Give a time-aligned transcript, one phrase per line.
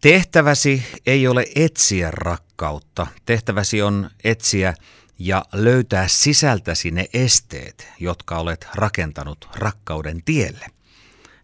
[0.00, 3.06] Tehtäväsi ei ole etsiä rakkautta.
[3.26, 4.74] Tehtäväsi on etsiä
[5.18, 10.66] ja löytää sisältäsi ne esteet, jotka olet rakentanut rakkauden tielle.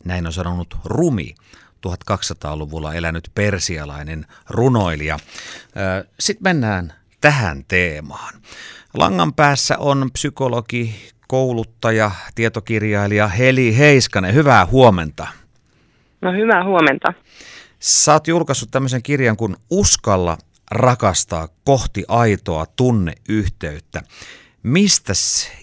[0.04, 1.35] Näin on sanonut Rumi,
[1.87, 5.18] 1200-luvulla elänyt persialainen runoilija.
[6.21, 8.34] Sitten mennään tähän teemaan.
[8.94, 10.94] Langan päässä on psykologi,
[11.28, 14.34] kouluttaja, tietokirjailija Heli Heiskanen.
[14.34, 15.26] Hyvää huomenta.
[16.20, 17.12] No hyvää huomenta.
[17.87, 20.36] Sä oot julkaissut tämmöisen kirjan kuin Uskalla
[20.70, 24.00] rakastaa kohti aitoa tunneyhteyttä.
[24.62, 25.12] Mistä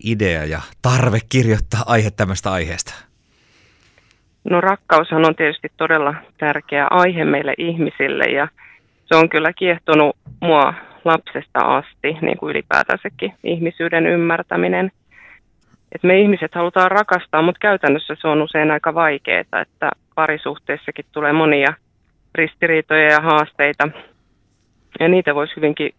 [0.03, 2.93] idea ja tarve kirjoittaa aihe tämmöistä aiheesta?
[4.43, 8.47] No rakkaushan on tietysti todella tärkeä aihe meille ihmisille ja
[9.05, 10.73] se on kyllä kiehtonut mua
[11.05, 14.91] lapsesta asti, niin kuin ylipäätänsäkin ihmisyyden ymmärtäminen.
[15.95, 21.33] Et me ihmiset halutaan rakastaa, mutta käytännössä se on usein aika vaikeaa, että parisuhteessakin tulee
[21.33, 21.73] monia
[22.35, 23.89] ristiriitoja ja haasteita.
[24.99, 25.93] Ja niitä voisi hyvinkin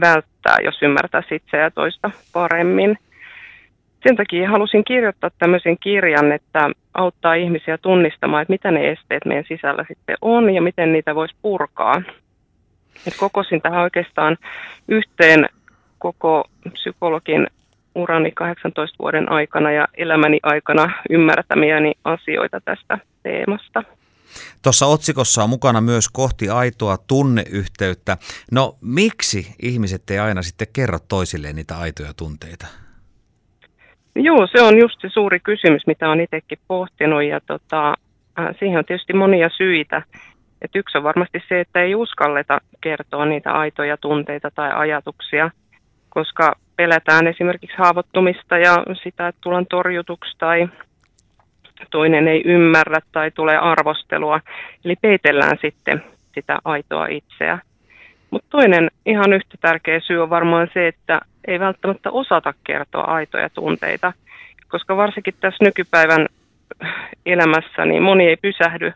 [0.00, 2.98] välttää, jos ymmärtäisi itseä ja toista paremmin.
[4.06, 9.44] Sen takia halusin kirjoittaa tämmöisen kirjan, että auttaa ihmisiä tunnistamaan, että mitä ne esteet meidän
[9.48, 12.02] sisällä sitten on ja miten niitä voisi purkaa.
[13.06, 14.36] Et kokosin tähän oikeastaan
[14.88, 15.48] yhteen
[15.98, 17.46] koko psykologin
[17.94, 23.82] urani 18 vuoden aikana ja elämäni aikana ymmärtämiäni asioita tästä teemasta.
[24.62, 28.16] Tuossa otsikossa on mukana myös kohti aitoa tunneyhteyttä.
[28.52, 32.66] No miksi ihmiset ei aina sitten kerro toisilleen niitä aitoja tunteita?
[34.14, 37.88] Joo, se on just se suuri kysymys, mitä olen itsekin pohtinut ja tota,
[38.38, 40.02] äh, siihen on tietysti monia syitä.
[40.62, 45.50] Et yksi on varmasti se, että ei uskalleta kertoa niitä aitoja tunteita tai ajatuksia,
[46.08, 50.68] koska pelätään esimerkiksi haavoittumista ja sitä, että tullaan torjutuksi tai
[51.90, 54.40] toinen ei ymmärrä tai tulee arvostelua.
[54.84, 56.02] Eli peitellään sitten
[56.34, 57.58] sitä aitoa itseä.
[58.30, 63.50] Mutta toinen ihan yhtä tärkeä syy on varmaan se, että ei välttämättä osata kertoa aitoja
[63.50, 64.12] tunteita,
[64.68, 66.26] koska varsinkin tässä nykypäivän
[67.26, 68.92] elämässä niin moni ei pysähdy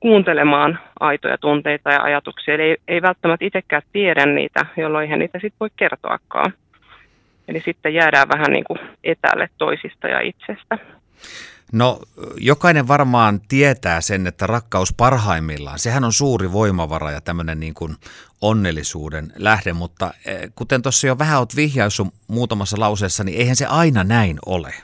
[0.00, 5.38] kuuntelemaan aitoja tunteita ja ajatuksia, eli ei, ei välttämättä itsekään tiedä niitä, jolloin hän niitä
[5.38, 6.52] sitten voi kertoakaan.
[7.48, 10.78] Eli sitten jäädään vähän niin kuin etäälle toisista ja itsestä.
[11.72, 11.98] No
[12.36, 17.96] jokainen varmaan tietää sen, että rakkaus parhaimmillaan, sehän on suuri voimavara ja tämmöinen niin kuin
[18.42, 23.66] onnellisuuden lähde, mutta eh, kuten tuossa jo vähän olet vihjaissut muutamassa lauseessa, niin eihän se
[23.66, 24.74] aina näin ole.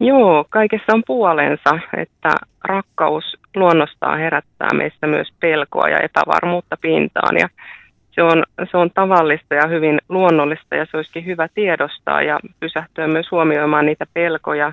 [0.00, 2.30] Joo, kaikessa on puolensa, että
[2.64, 3.24] rakkaus
[3.56, 7.48] luonnostaan herättää meistä myös pelkoa ja epävarmuutta pintaan ja
[8.14, 13.06] se on, se on tavallista ja hyvin luonnollista ja se olisikin hyvä tiedostaa ja pysähtyä
[13.06, 14.72] myös huomioimaan niitä pelkoja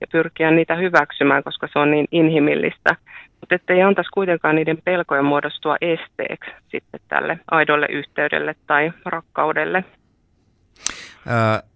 [0.00, 2.96] ja pyrkiä niitä hyväksymään, koska se on niin inhimillistä.
[3.40, 9.84] Mutta ettei antaisi kuitenkaan niiden pelkojen muodostua esteeksi sitten tälle aidolle yhteydelle tai rakkaudelle.
[11.26, 11.68] Öö,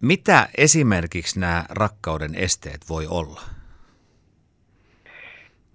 [0.00, 3.40] mitä esimerkiksi nämä rakkauden esteet voi olla?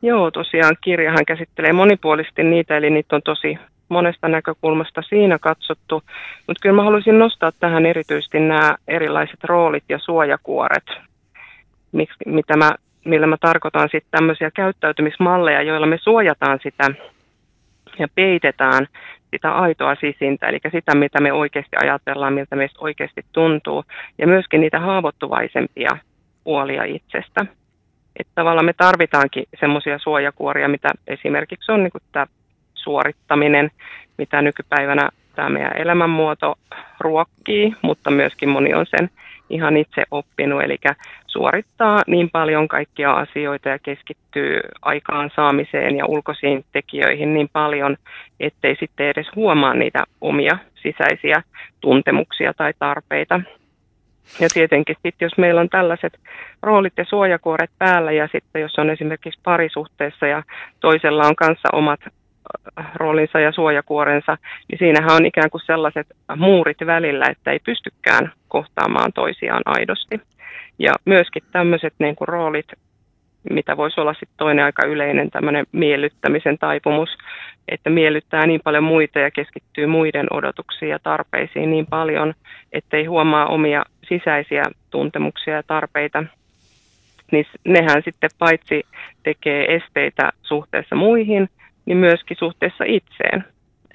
[0.02, 3.58] Joo, tosiaan kirjahan käsittelee monipuolisesti niitä, eli niitä on tosi
[3.90, 6.04] monesta näkökulmasta siinä katsottu,
[6.48, 10.86] mutta kyllä mä haluaisin nostaa tähän erityisesti nämä erilaiset roolit ja suojakuoret,
[11.92, 12.72] Miksi, mitä mä,
[13.06, 16.84] millä mä tarkoitan sitten tämmöisiä käyttäytymismalleja, joilla me suojataan sitä
[18.00, 18.88] ja peitetään
[19.32, 23.84] sitä aitoa sisintä, eli sitä, mitä me oikeasti ajatellaan, miltä meistä oikeasti tuntuu,
[24.18, 25.98] ja myöskin niitä haavoittuvaisempia
[26.44, 27.46] puolia itsestä.
[28.20, 32.26] Että tavallaan me tarvitaankin semmoisia suojakuoria, mitä esimerkiksi on niin tämä
[32.84, 33.72] suorittaminen,
[34.18, 36.56] mitä nykypäivänä tämä meidän elämänmuoto
[37.00, 39.10] ruokkii, mutta myöskin moni on sen
[39.50, 40.78] ihan itse oppinut, eli
[41.28, 47.98] suorittaa niin paljon kaikkia asioita ja keskittyy aikaan saamiseen ja ulkoisiin tekijöihin niin paljon,
[48.40, 51.44] ettei sitten edes huomaa niitä omia sisäisiä
[51.82, 53.42] tuntemuksia tai tarpeita.
[54.40, 56.20] Ja tietenkin sitten, jos meillä on tällaiset
[56.62, 60.44] roolit ja suojakuoret päällä ja sitten jos on esimerkiksi parisuhteessa ja
[60.80, 62.00] toisella on kanssa omat
[62.96, 64.38] roolinsa ja suojakuorensa,
[64.68, 70.22] niin siinähän on ikään kuin sellaiset muurit välillä, että ei pystykään kohtaamaan toisiaan aidosti.
[70.80, 72.68] Ja myöskin tämmöiset niin kuin roolit,
[73.50, 77.10] mitä voisi olla sitten toinen aika yleinen tämmöinen miellyttämisen taipumus,
[77.68, 82.34] että miellyttää niin paljon muita ja keskittyy muiden odotuksiin ja tarpeisiin niin paljon,
[82.74, 86.24] ettei huomaa omia sisäisiä tuntemuksia ja tarpeita,
[87.32, 88.84] niin nehän sitten paitsi
[89.24, 91.50] tekee esteitä suhteessa muihin,
[91.90, 93.44] niin myöskin suhteessa itseen.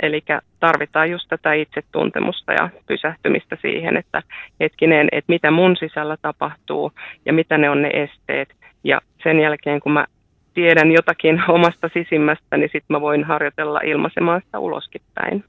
[0.03, 0.25] Eli
[0.61, 4.23] tarvitaan just tätä itsetuntemusta ja pysähtymistä siihen, että
[4.61, 6.93] hetkinen, että mitä mun sisällä tapahtuu
[7.27, 8.49] ja mitä ne on ne esteet.
[8.85, 10.07] Ja sen jälkeen, kun mä
[10.55, 15.45] tiedän jotakin omasta sisimmästä, niin sitten mä voin harjoitella ilmaisemaan sitä uloskin päin.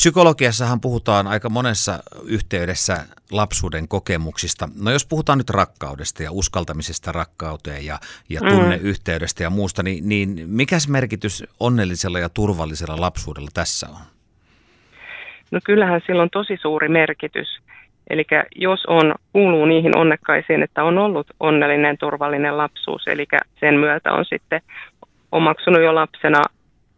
[0.00, 2.96] Psykologiassahan puhutaan aika monessa yhteydessä
[3.30, 4.68] lapsuuden kokemuksista.
[4.82, 7.98] No jos puhutaan nyt rakkaudesta ja uskaltamisesta rakkauteen ja,
[8.28, 8.48] ja mm.
[8.48, 14.00] tunneyhteydestä ja muusta, niin, niin mikäs merkitys onnellisella ja turvallisella lapsuudella tässä on?
[15.50, 17.48] No kyllähän sillä on tosi suuri merkitys.
[18.10, 18.24] Eli
[18.56, 23.26] jos on, kuuluu niihin onnekkaisiin, että on ollut onnellinen, turvallinen lapsuus, eli
[23.60, 24.60] sen myötä on sitten
[25.32, 26.42] omaksunut jo lapsena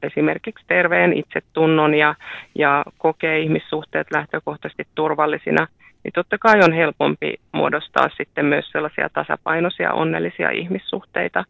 [0.02, 2.14] esimerkiksi terveen itsetunnon ja,
[2.54, 5.66] ja kokee ihmissuhteet lähtökohtaisesti turvallisina,
[6.04, 11.44] niin totta kai on helpompi muodostaa sitten myös sellaisia tasapainoisia, onnellisia ihmissuhteita.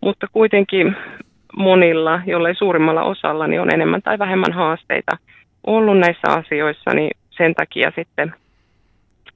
[0.00, 0.96] Mutta kuitenkin
[1.56, 5.16] monilla, jollei suurimmalla osalla, niin on enemmän tai vähemmän haasteita
[5.66, 8.34] ollut näissä asioissa, niin sen takia sitten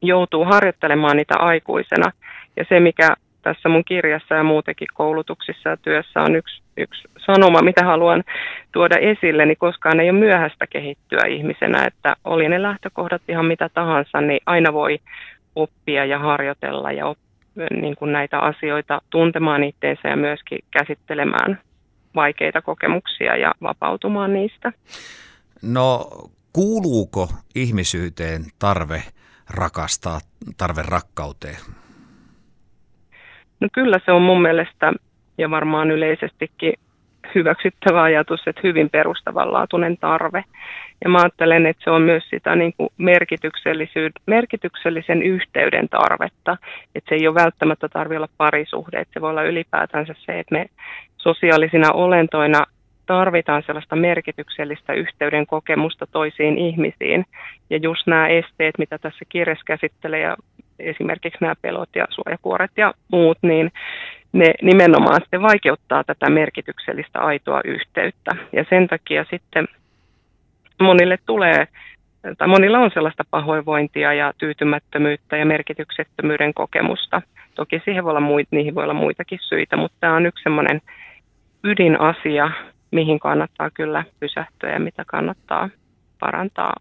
[0.02, 2.12] joutuu harjoittelemaan niitä aikuisena.
[2.56, 3.14] Ja se, mikä
[3.46, 8.24] tässä mun kirjassa ja muutenkin koulutuksissa ja työssä on yksi, yksi sanoma, mitä haluan
[8.72, 13.68] tuoda esille, niin koskaan ei ole myöhäistä kehittyä ihmisenä, että oli ne lähtökohdat ihan mitä
[13.74, 14.98] tahansa, niin aina voi
[15.54, 17.18] oppia ja harjoitella ja op,
[17.70, 21.60] niin kuin näitä asioita tuntemaan itseensä ja myöskin käsittelemään
[22.14, 24.72] vaikeita kokemuksia ja vapautumaan niistä.
[25.62, 26.10] No
[26.52, 29.02] kuuluuko ihmisyyteen tarve
[29.50, 30.20] rakastaa,
[30.56, 31.85] tarve rakkauteen?
[33.60, 34.92] No kyllä se on mun mielestä
[35.38, 36.74] ja varmaan yleisestikin
[37.34, 40.44] hyväksyttävä ajatus, että hyvin perustavanlaatuinen tarve.
[41.04, 42.88] Ja mä ajattelen, että se on myös sitä niin kuin
[44.26, 46.56] merkityksellisen yhteyden tarvetta.
[46.94, 50.54] Että se ei ole välttämättä tarvitse olla parisuhde, että se voi olla ylipäätänsä se, että
[50.54, 50.66] me
[51.16, 52.64] sosiaalisina olentoina
[53.06, 57.24] tarvitaan sellaista merkityksellistä yhteyden kokemusta toisiin ihmisiin.
[57.70, 60.36] Ja just nämä esteet, mitä tässä kirjassa käsittelee, ja
[60.78, 63.72] esimerkiksi nämä pelot ja suojakuoret ja muut, niin
[64.32, 68.30] ne nimenomaan sitten vaikeuttaa tätä merkityksellistä aitoa yhteyttä.
[68.52, 69.68] Ja sen takia sitten
[70.80, 71.68] monille tulee,
[72.38, 77.22] tai monilla on sellaista pahoinvointia ja tyytymättömyyttä ja merkityksettömyyden kokemusta.
[77.54, 80.80] Toki siihen voi olla muit, niihin voi olla muitakin syitä, mutta tämä on yksi semmoinen
[81.64, 82.50] ydinasia,
[82.90, 85.68] mihin kannattaa kyllä pysähtyä ja mitä kannattaa
[86.20, 86.74] parantaa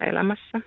[0.00, 0.60] elämässä.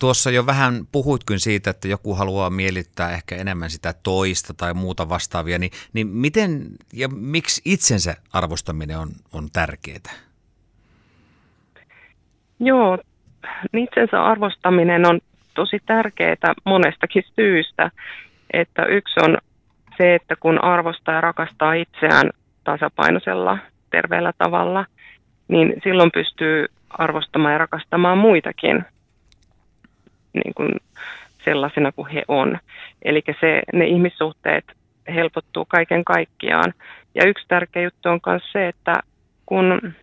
[0.00, 5.08] Tuossa jo vähän puhuitkin siitä, että joku haluaa miellyttää ehkä enemmän sitä toista tai muuta
[5.08, 6.62] vastaavia, niin, niin miten
[6.92, 10.12] ja miksi itsensä arvostaminen on, on tärkeää?
[12.60, 12.98] Joo,
[13.76, 15.20] itsensä arvostaminen on
[15.54, 17.90] tosi tärkeää monestakin syystä.
[18.52, 19.38] Että yksi on
[19.96, 22.30] se, että kun arvostaa ja rakastaa itseään
[22.64, 23.58] tasapainoisella,
[23.90, 24.86] terveellä tavalla,
[25.48, 28.84] niin silloin pystyy arvostamaan ja rakastamaan muitakin
[30.44, 30.70] niin kuin
[31.44, 32.58] sellaisena kuin he on.
[33.02, 34.64] Eli se, ne ihmissuhteet
[35.14, 36.74] helpottuu kaiken kaikkiaan.
[37.14, 39.00] Ja yksi tärkeä juttu on myös se, että
[39.46, 39.94] kun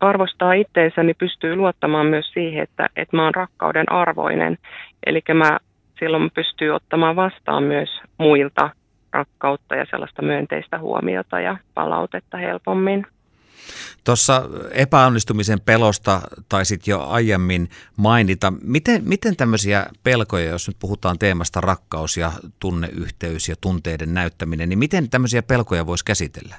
[0.00, 4.58] arvostaa itteensä, niin pystyy luottamaan myös siihen, että, että mä oon rakkauden arvoinen.
[5.06, 5.58] Eli mä
[5.98, 7.88] silloin pystyy ottamaan vastaan myös
[8.18, 8.70] muilta
[9.12, 13.06] rakkautta ja sellaista myönteistä huomiota ja palautetta helpommin.
[14.04, 14.42] Tuossa
[14.72, 18.52] epäonnistumisen pelosta taisit jo aiemmin mainita.
[18.62, 24.78] Miten, miten tämmöisiä pelkoja, jos nyt puhutaan teemasta rakkaus ja tunneyhteys ja tunteiden näyttäminen, niin
[24.78, 26.54] miten tämmöisiä pelkoja voisi käsitellä?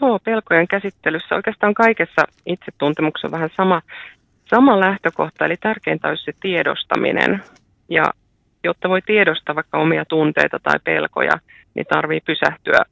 [0.00, 3.82] Joo, pelkojen käsittelyssä oikeastaan kaikessa itsetuntemuksessa on vähän sama,
[4.50, 7.42] sama lähtökohta, eli tärkeintä olisi se tiedostaminen.
[7.88, 8.04] Ja
[8.64, 11.32] jotta voi tiedostaa vaikka omia tunteita tai pelkoja,
[11.74, 12.84] niin tarvii pysähtyä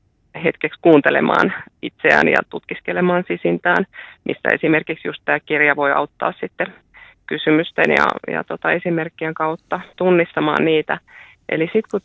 [0.45, 3.87] hetkeksi kuuntelemaan itseään ja tutkiskelemaan sisintään,
[4.25, 6.67] mistä esimerkiksi just tämä kirja voi auttaa sitten
[7.27, 10.99] kysymysten ja, ja tota esimerkkien kautta tunnistamaan niitä.
[11.49, 12.01] Eli sitten kun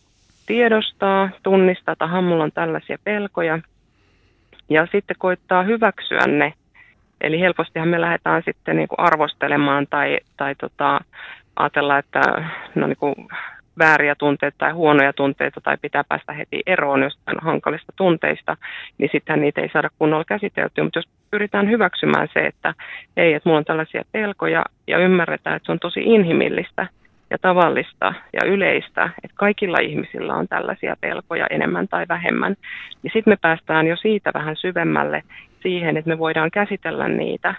[0.45, 3.59] tiedostaa, tunnistaa, että mulla on tällaisia pelkoja,
[4.69, 6.53] ja sitten koittaa hyväksyä ne,
[7.21, 10.99] eli helpostihan me lähdetään sitten niin kuin arvostelemaan tai, tai tota,
[11.55, 12.21] ajatella, että
[12.75, 13.15] no niin kuin
[13.79, 18.57] vääriä tunteita tai huonoja tunteita tai pitää päästä heti eroon jostain hankalista tunteista,
[18.97, 20.83] niin sitten niitä ei saada kunnolla käsiteltyä.
[20.83, 22.73] Mutta jos pyritään hyväksymään se, että
[23.17, 26.87] ei, että mulla on tällaisia pelkoja ja ymmärretään, että se on tosi inhimillistä
[27.29, 32.55] ja tavallista ja yleistä, että kaikilla ihmisillä on tällaisia pelkoja enemmän tai vähemmän,
[33.03, 35.23] niin sitten me päästään jo siitä vähän syvemmälle
[35.63, 37.55] siihen, että me voidaan käsitellä niitä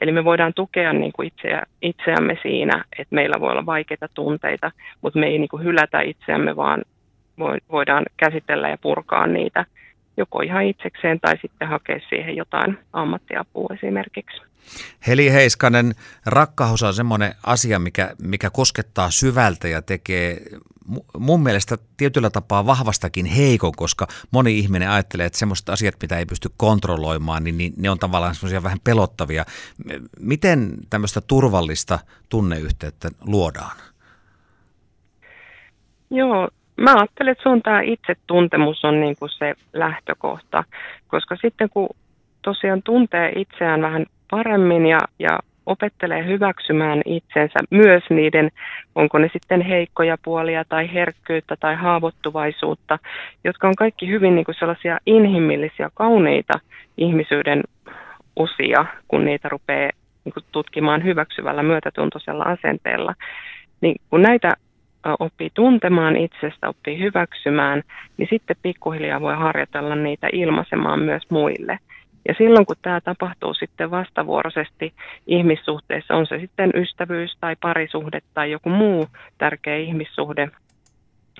[0.00, 4.70] Eli me voidaan tukea niin kuin itseä, itseämme siinä, että meillä voi olla vaikeita tunteita,
[5.02, 6.82] mutta me ei niin kuin hylätä itseämme, vaan
[7.72, 9.64] voidaan käsitellä ja purkaa niitä
[10.18, 14.42] joko ihan itsekseen tai sitten hakea siihen jotain ammattiapua esimerkiksi.
[15.06, 15.94] Heli Heiskanen,
[16.26, 20.40] rakkaus on semmoinen asia, mikä, mikä koskettaa syvältä ja tekee
[21.18, 26.26] mun mielestä tietyllä tapaa vahvastakin heikon, koska moni ihminen ajattelee, että semmoiset asiat, mitä ei
[26.26, 29.44] pysty kontrolloimaan, niin, niin ne on tavallaan semmoisia vähän pelottavia.
[30.20, 31.98] Miten tämmöistä turvallista
[32.28, 33.76] tunneyhteyttä luodaan?
[36.10, 36.48] Joo,
[36.78, 40.64] mä ajattelen, että sun tämä itsetuntemus on niin kuin se lähtökohta,
[41.08, 41.88] koska sitten kun
[42.42, 48.50] tosiaan tuntee itseään vähän paremmin ja, ja opettelee hyväksymään itsensä myös niiden,
[48.94, 52.98] onko ne sitten heikkoja puolia tai herkkyyttä tai haavoittuvaisuutta,
[53.44, 56.60] jotka on kaikki hyvin niin kuin sellaisia inhimillisiä, kauneita
[56.98, 57.62] ihmisyyden
[58.36, 59.90] osia, kun niitä rupeaa
[60.24, 63.14] niin kuin tutkimaan hyväksyvällä myötätuntoisella asenteella.
[63.80, 64.54] Niin kun näitä
[65.18, 67.82] oppii tuntemaan itsestä, oppii hyväksymään,
[68.16, 71.78] niin sitten pikkuhiljaa voi harjoitella niitä ilmaisemaan myös muille.
[72.28, 74.92] Ja silloin kun tämä tapahtuu sitten vastavuoroisesti
[75.26, 79.06] ihmissuhteessa, on se sitten ystävyys tai parisuhde tai joku muu
[79.38, 80.48] tärkeä ihmissuhde,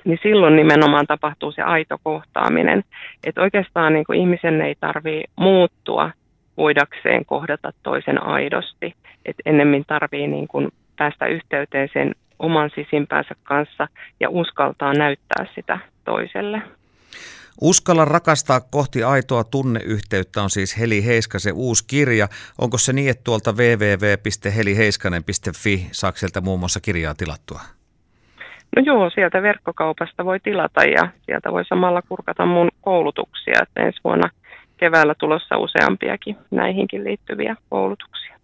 [0.04, 2.84] niin silloin nimenomaan tapahtuu se aito kohtaaminen.
[3.25, 6.10] Että oikeastaan niin kuin ihmisen ei tarvitse muuttua
[6.56, 8.94] voidakseen kohdata toisen aidosti.
[9.26, 13.88] Että ennemmin tarvii niin kuin päästä yhteyteen sen oman sisimpäänsä kanssa
[14.21, 16.62] ja uskaltaa näyttää sitä toiselle.
[17.61, 22.28] Uskalla rakastaa kohti aitoa tunneyhteyttä on siis Heli Heiskasen uusi kirja.
[22.59, 27.61] Onko se niin, että tuolta www.heliheiskanen.fi saa sieltä muun muassa kirjaa tilattua?
[28.76, 34.00] No joo, sieltä verkkokaupasta voi tilata ja sieltä voi samalla kurkata mun koulutuksia, että ensi
[34.04, 34.30] vuonna
[34.76, 38.38] keväällä tulossa useampiakin näihinkin liittyviä koulutuksia.